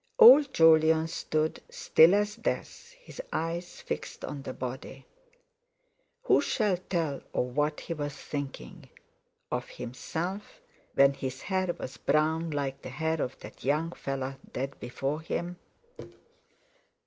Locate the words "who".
6.23-6.41